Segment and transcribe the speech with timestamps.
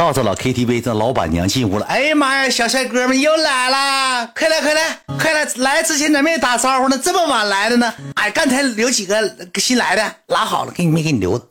[0.00, 1.84] 到这老 KTV，这老板娘进屋了。
[1.84, 5.46] 哎呀妈呀，小帅哥们又来了，快来快来快来！
[5.56, 6.98] 来之前咋没打招呼呢？
[7.04, 7.92] 这么晚来的呢？
[8.14, 11.44] 哎，刚才留几个新来的拉好了，给你没给你留的，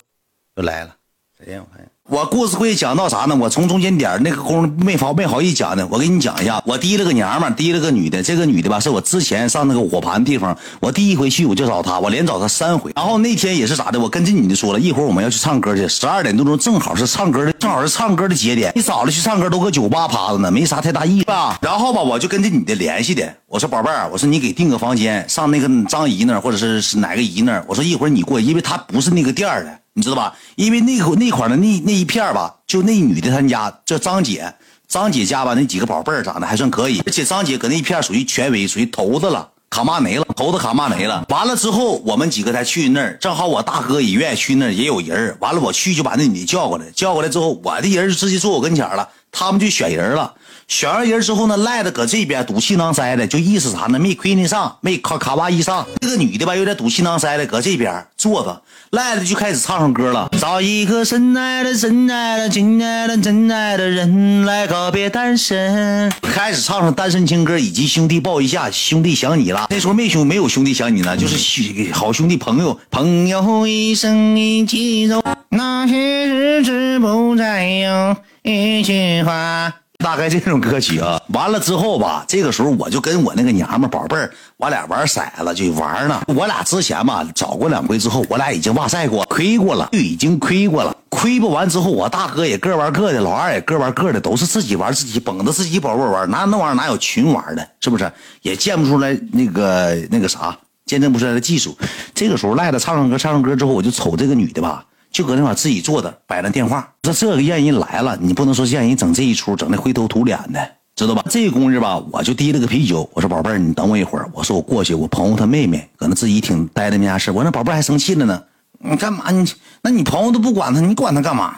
[0.55, 0.95] 又来了。
[1.37, 1.61] 谁呀？
[1.63, 1.87] 我看。
[2.09, 3.35] 我故事会讲到啥呢？
[3.35, 5.87] 我从中间点那个功夫没好没好意讲呢。
[5.91, 8.23] 我给你讲一下，我提了个娘们，提了个女的。
[8.23, 12.91] 这个女的吧，是我之前上那个火盘地方，我第一回去我就找她，我连找她三回。
[12.95, 13.99] 然后那天也是咋的？
[13.99, 18.71] 我跟这女的说了一会儿我们要去唱歌去，十二点多钟正好是唱歌的，正好是唱歌的节点。
[18.75, 21.25] 你早了去唱歌都搁酒吧趴着呢，没啥太大意思。
[21.61, 29.75] 然后吧，我就跟这女的联系的，我说宝贝儿，我说你给订个房间，上那个张姨那儿或者是是哪个姨那儿，我说一会儿你过，因为她不是那个店的。
[29.99, 30.33] 你知道吧？
[30.55, 34.55] 因为那块那块的那那一片吧，就那女的她家叫张姐，
[34.87, 41.25] 张姐家吧那几个宝贝儿长得还算可以，而且张姐搁那一片属于权威，属于头子了，卡骂没了，头子卡骂没了。
[41.27, 50.33] 完了之后，我们几个才去那儿，正好我大哥也愿意去那儿，也有人完了我去就把那女的叫过来，叫过来之后，我的人就直接坐我跟前了，他们就选人了。
[50.69, 53.97] 选完人之后呢，赖子搁这边赌气囊塞的，就意思啥呢？
[53.97, 55.85] 没亏你上，没卡卡哇伊上。
[55.99, 58.61] 这个女的吧，有点赌气囊塞的，搁这边坐着。
[58.91, 66.11] 赖子就开始唱上歌了，找一个深爱的、深爱的、亲爱的、真爱的人来告别单身。
[66.21, 69.65] 开始唱上单身情歌，以及兄弟抱一下，兄弟想你了。
[69.71, 72.79] 那时候没兄没有兄弟想你呢，就是好兄弟朋友。
[72.91, 79.73] 朋友一生一起走，那些日子不再有一句话。
[80.01, 86.21] 大概这种歌曲啊，完了之后吧，这个时候我就跟我那个娘们宝贝儿，我俩玩骰子就玩呢。
[86.27, 90.95] 我俩之前吧找过两回之后，我俩已经哇塞过，亏过了，就已经亏过了。
[91.09, 96.29] 亏不完之后，我大哥也各玩各的，老二也各玩各的，都是自己玩自己，捧着自己宝贝玩。
[96.31, 97.67] 哪那玩意儿哪有群玩的？
[97.81, 98.09] 是不是？
[98.41, 101.77] 也见不出来那个那个啥，见证不出来的技术。
[102.15, 104.85] 这个时候赖子唱唱歌，唱唱歌之后，我就瞅这个女的吧。
[105.11, 106.87] 就搁那块自己坐着，摆着电话。
[107.03, 110.59] 说这个让人来了，你不能说让人整这一出，整的灰头土脸的，
[110.95, 111.23] 知道吧？
[111.29, 113.09] 这功夫吧，我就提了个啤酒。
[113.13, 114.29] 我说宝贝儿，你等我一会儿。
[114.33, 117.31] 我说我过去，我朋友他妹妹搁那自己挺呆的没啥事。
[117.31, 118.43] 我那宝贝儿还生气了呢，
[118.79, 119.31] 你干嘛？
[119.31, 119.51] 你
[119.81, 121.55] 那你朋友都不管他，你管他干嘛？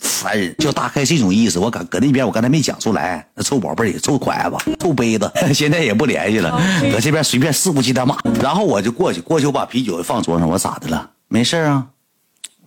[0.00, 1.58] 烦人，就大概这种意思。
[1.58, 3.24] 我搁搁那边，我刚才没讲出来。
[3.34, 6.60] 那臭宝贝儿也臭筷子，臭杯子， 现在也不联系了，
[6.92, 8.16] 搁这边随便肆无忌惮骂。
[8.42, 10.48] 然后我就过去，过去我把啤酒放桌上。
[10.48, 11.10] 我咋的了？
[11.28, 11.86] 没事啊。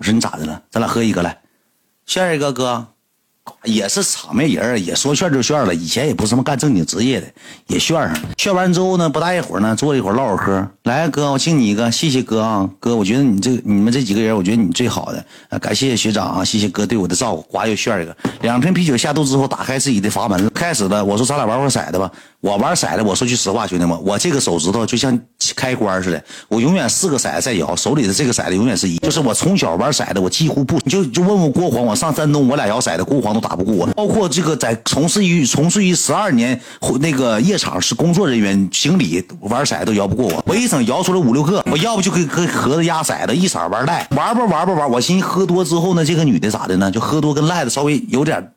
[0.03, 0.61] 我说你咋的了？
[0.69, 1.37] 咱俩喝一个来，
[2.05, 2.85] 炫一个哥，
[3.63, 5.73] 也是场面人也说炫就炫了。
[5.73, 7.27] 以前也不是什么干正经职业的，
[7.67, 8.29] 也炫上了。
[8.37, 10.67] 炫完之后呢，不大一会儿呢，坐一会儿唠会嗑。
[10.83, 17.41] 来哥，我敬你一个，谢谢哥啊，哥，我觉得你这你们这几个人，我觉得你最好的啊，感谢学长啊，谢谢哥对我的照顾。
[17.43, 21.05] 呱又炫一个，两瓶啤酒下肚之后，打开自己的阀门，开始了。
[21.05, 22.11] 我说咱俩玩会骰子吧。
[22.43, 25.17] 我玩骰子，我说句实话，兄弟们，我这个手指头就像
[25.55, 28.97] 开关似的，我永远四个骰子在摇，手里的这个骰子永远是一。
[28.97, 33.87] 就是我从小玩骰子，我几乎不就就问问郭黄，我上山东，我俩摇骰子，郭黄都打不过我。
[33.93, 36.59] 包括这个在从事于从事于十二年
[36.99, 40.43] 那个夜场是工作人员经理，玩骰子都摇不过我。
[40.45, 44.91] 我一整摇出来五六个，我要不就给给盒子压骰子，一色玩赖，玩吧玩吧玩。
[44.91, 46.91] 我寻思喝多之后呢，这个女的咋的呢？
[46.91, 48.51] 就喝多跟赖的稍微有点。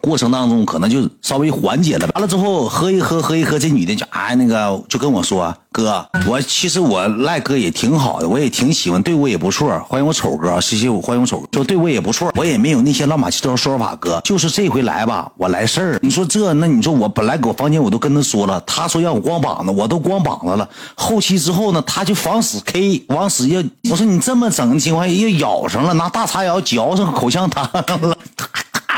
[0.00, 9.78] 过程当中可能就稍微缓解了，完了之后喝一喝喝一喝，这女的就哎那个就跟我说哥，我其实我赖哥也挺好的，我也挺喜欢，对我也不错。
[9.86, 15.98] 欢迎我丑哥，谢谢我欢迎我丑哥，说对我也不错，我也没有那些乱七八糟说法，哥就是这回来吧，我来事儿。
[16.02, 20.68] 你说这那你说我本来搁房间我都跟他说了，他说让我光膀子，我都光膀子了。
[20.96, 28.16] 后期之后呢，他就防死 K，往死要我说你这么整的情况下又咬上了，拿大叉咬嚼上口香糖了。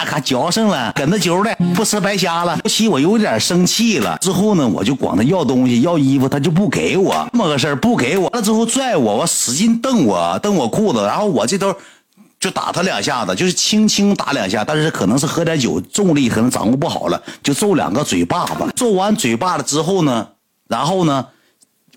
[0.04, 2.56] 咔嚼上了，梗那揪的不吃白瞎了。
[2.56, 8.28] 后期我有点生气了，之后呢，我就管他要东西，要衣服，他就不给我，这么个事儿不给我。
[8.28, 11.74] 完了之后拽我，我使劲蹬我，蹬我裤子，然后我这头
[12.38, 18.72] 就打他两下子，就是轻轻打两下，但是可能是喝点酒，重力可能掌握不好了，就揍两个嘴巴子。
[18.76, 20.28] 揍完嘴巴子之后呢，
[20.68, 21.26] 然后呢。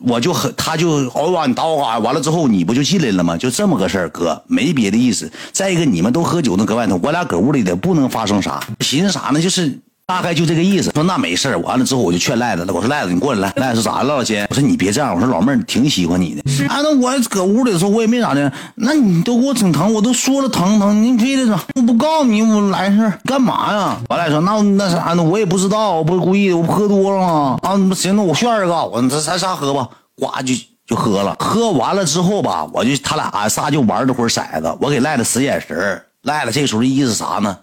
[0.02, 3.38] 我就和他就哦哇你刀啊，完了之后你不就进来了吗？
[3.38, 5.32] 就这么个事儿，哥没别的意思。
[5.52, 8.60] 再一个，你们都喝酒呢，搁外头，我俩搁屋里的不能发生啥。
[8.82, 9.42] 寻思啥呢？
[9.42, 9.80] 就是。
[10.08, 14.46] 大概就这个意思，说那没事完了之后我就劝赖子了，我说赖子你过来来，赖子说咋了老金？
[14.52, 16.68] 我说你别这样，我说老妹儿挺喜欢你的。
[16.68, 24.00] 啊，那我搁屋里的时候我也没咋的，那你都给我整疼，我都说了疼疼，你非得整，我不告诉你我来事干嘛呀？
[24.10, 25.24] 完了说那那啥呢？
[25.24, 27.60] 我也不知道，我不是故意的，我喝多了吗？
[27.64, 30.54] 啊，那行，那我炫一个，我咱仨喝吧，呱就
[30.86, 31.36] 就喝了。
[31.40, 37.58] 喝完了之后吧，我就他俩仨就玩了会儿骰子，我给赖子使眼神赖子这时候的意思啥呢？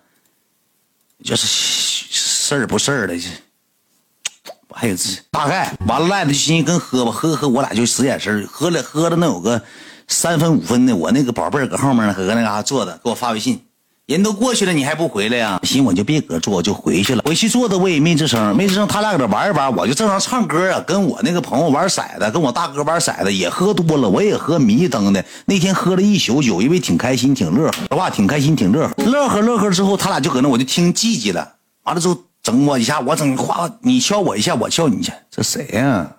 [1.22, 1.91] 就是。
[2.58, 3.28] 事儿不事儿的，这
[4.74, 9.62] 还有这大概完了，赖子就寻思跟喝吧，喝喝，我俩就使眼神喝了喝了，能有个
[10.06, 10.94] 三分五分的。
[10.94, 13.62] 我那个宝贝儿搁后面呢，搁那嘎坐着，给我发微信，
[14.06, 15.60] 人都过去了，你还不回来呀？
[15.62, 17.22] 行，我就别搁坐，我就回去了。
[17.24, 18.86] 回去坐的我也没吱声，没吱声。
[18.86, 25.24] 他俩搁这玩一玩，我就正常唱歌啊，跟我那个朋友玩骰子，跟我大哥玩骰子，也喝多了，我也喝迷瞪的。
[25.46, 27.74] 那天喝了一宿酒，因为挺开心，挺乐呵。
[27.88, 28.94] 说话挺开心，挺乐呵。
[29.04, 31.56] 乐呵乐呵之后，他俩就搁那，我就听唧唧了。
[31.84, 36.16] 完了之后，整我一下，我整夸，你敲我一下，我敲你一下，这谁呀？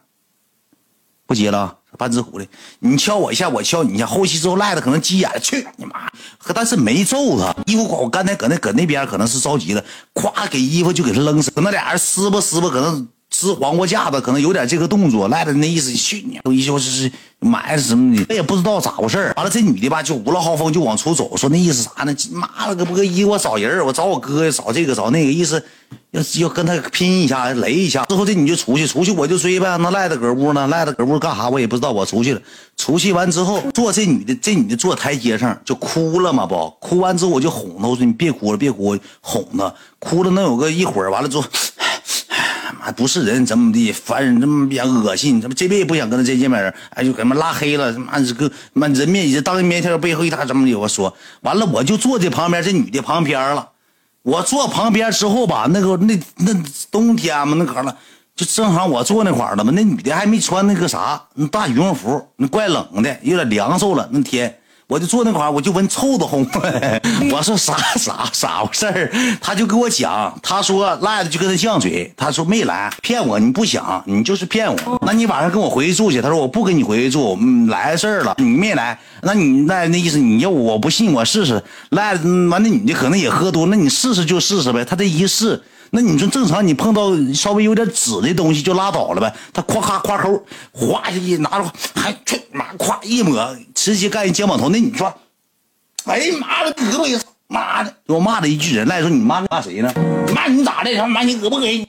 [1.25, 1.77] 不接了。
[1.95, 2.47] 半只狐狸，
[2.79, 4.05] 你敲我一下，我敲你一下。
[4.07, 6.11] 后期之后赖的可能急眼了，去你妈！
[6.55, 7.55] 但是没揍他。
[7.67, 11.51] 衣服我刚才搁那搁那边可能是着急了，咵给衣服就给他扔死。
[11.57, 15.27] 那俩人撕吧撕吧，可能撕黄瓜架子，可能有点这个动作。
[15.27, 16.39] 赖的那意思，去你！
[16.43, 22.15] 都一就是是埋什么的，他也不知道咋回事完了这女的吧就无了豪风就往出走，说那意思啥呢？
[22.31, 25.61] 妈了个不个衣我找人我找我哥找这个找那个意思。
[26.09, 29.77] 要要跟他拼一下，雷一下，之后这你就出去，出去我就追呗。
[29.77, 31.49] 那赖子搁屋呢，赖子搁屋干啥？
[31.49, 31.91] 我也不知道。
[31.91, 32.41] 我出去了，
[32.77, 39.73] 出去完之后，坐这女的，这女的坐台阶上就哭了嘛，不哭完之后我就哄她，我说你别哭了，别哭，哄她。
[39.99, 41.45] 哭了能有个一会儿，完了之后，
[42.83, 46.73] 还不是人，怎么的，烦人，这么别恶心，怎么这辈子不想跟他再见面？
[46.89, 50.75] 哎，就给他妈拉黑了，他妈这个妈人面当人面前背后一大怎么的？
[50.75, 53.69] 我说完了，我就坐这旁边，这女的旁边了。
[54.23, 56.53] 我坐旁边之后吧，那个那那
[56.91, 57.97] 冬天嘛，那可了，
[58.35, 59.71] 就正好我坐那块儿了嘛。
[59.75, 64.09] 那女的还没穿那个啥，那大羽绒服，那怪冷的，有点凉飕了。
[64.11, 64.59] 那天。
[64.93, 66.45] 我就坐那块儿，我就闻臭的烘。
[67.33, 69.11] 我说啥啥啥回事儿？
[69.41, 75.01] 他就给我讲，他说赖子就跟他犟嘴，他说没来，骗我，你不想，你就是骗我。
[75.03, 76.21] 那你晚上跟我回去住去。
[76.21, 77.35] 他说我不跟你回去住，
[77.69, 81.63] 来事儿了，你没来，那你那那意思，你要我不信，我试试。
[81.89, 84.85] 赖子完，那女的可能也喝多，那你试试就试试呗。
[84.85, 85.59] 他这一试。
[85.95, 89.31] 那你说正常，你碰到稍微有点紫的东西就拉倒了呗。
[89.53, 94.69] 他夸咔夸抠，哗一拿着，还去妈夸一抹，直接干人肩膀头。
[94.69, 95.13] 那你说，
[96.05, 97.15] 哎妈的，胳膊也
[97.47, 99.93] 妈的，我骂了一句人，赖说你骂骂谁呢？
[100.33, 100.95] 骂你咋的？
[100.95, 101.85] 他妈你胳膊给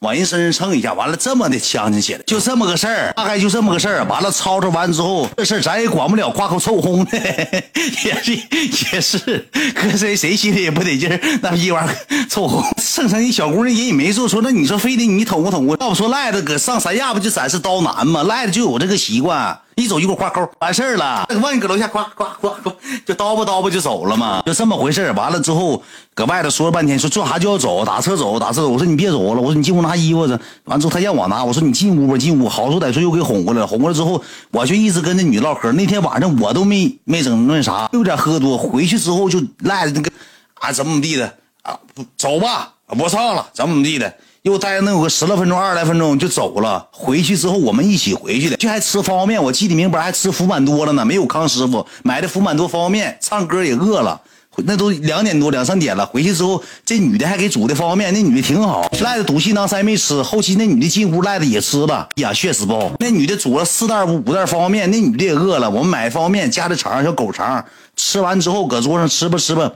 [0.00, 4.04] 往人身上蹭一下，完了这么的呛气起来，就这么个事儿，大概就这么个事儿。
[4.04, 7.18] 完了吵吵完之后，这事儿咱也管不了，挂口臭烘的，
[8.04, 8.34] 也是
[8.92, 11.90] 也是，搁谁谁心里也不得劲儿，那一玩意
[12.28, 12.64] 臭烘。
[12.98, 15.80] 剩下一小姑娘人也没做错，那你说非得你捅咕捅咕？
[15.80, 18.24] 要不说赖子搁上三亚不就展示刀男吗？
[18.24, 19.56] 赖子就有这个习惯。
[19.76, 21.24] 一走一会儿挂钩，完事儿了。
[21.40, 22.72] 万一搁楼下呱呱呱呱，
[23.06, 25.80] 就叨吧叨吧就走了嘛，就这么回事完了之后，
[26.12, 28.68] 搁外头说了半天，说做啥就要走，打车走，打车走。
[28.68, 30.36] 我说你别走了，我说你进屋拿衣服去。
[30.64, 32.48] 完之后他让我拿，我说你进屋吧，进屋。
[32.48, 34.20] 好说歹说又给哄过来，哄过来之后，
[34.50, 35.70] 我就一直跟那女的唠嗑。
[35.70, 38.58] 那天晚上我都没没整那啥，有点喝多。
[38.58, 40.10] 回去之后就赖着那个
[40.54, 41.78] 啊怎么怎么地的啊，
[42.16, 44.14] 走吧，不唱了，怎么怎么地的。
[44.42, 46.88] 又待能有个十来分钟、二十来分钟就走了。
[46.90, 49.42] 回去之后我们一起回去的，就还吃方便面。
[49.42, 51.04] 我记得明白，还吃福满多了呢。
[51.04, 53.18] 没有康师傅买的福满多方便面。
[53.20, 54.18] 唱歌也饿了，
[54.64, 56.06] 那都两点多、两三点了。
[56.06, 58.88] 回去之后，这女的还给煮的方便面，那女的挺好。
[59.00, 62.08] 赖的赌气囊塞没吃，后期那女的进屋，赖的也吃了。
[62.14, 62.90] 呀，血死包！
[63.00, 65.68] 那女的煮了四袋五五袋方便面，那女的也饿了。
[65.68, 67.62] 我们买方便面加的肠，小狗肠，
[67.96, 69.72] 吃完之后搁桌上吃吧吃吧。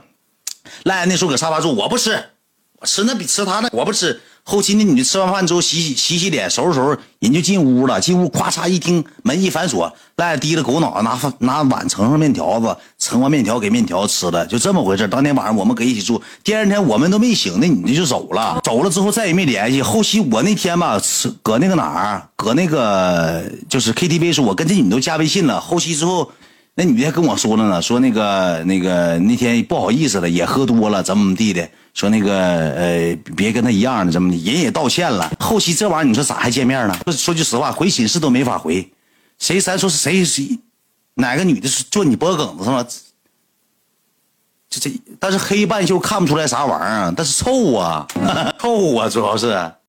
[0.83, 2.23] 赖那时候搁沙发坐，我不吃，
[2.83, 4.19] 吃那比吃他那，我不吃。
[4.45, 8.01] 后期那女的吃完饭之后洗洗洗洗脸收拾收拾，人就进屋了。
[8.01, 18.59] 进屋咵嚓一听门一反锁，赖低着狗脑袋拿拿碗盛上面条子，盛完面条给面条吃了，就这么回事当天晚上我们搁一起住，第二天我们都没醒，那女的就走了。
[18.65, 19.81] 走了之后再也没联系。
[19.81, 21.01] 后期我那天吧，
[21.41, 25.61] 搁那个哪儿，搁那个就是 KTV 时候，我跟这女的都加微信了。
[25.61, 26.29] 后期之后。
[26.75, 32.35] 那女的跟我说了呢，说那个那个那天不好意思了，也喝多了，怎么怎么地的，说那个
[32.71, 35.31] 呃，别跟他一样的，怎么的，人也道歉了。
[35.39, 36.95] 后期这玩意儿，你说咋还见面呢？
[37.11, 38.91] 说句实话，回寝室都没法回。
[39.37, 40.57] 谁咱说是谁谁，
[41.13, 42.87] 哪个女的是坐你脖梗子上了？
[44.67, 48.07] 这这，但是黑半袖看不出来啥玩意儿，但是臭啊，
[48.59, 49.73] 臭啊，主要是。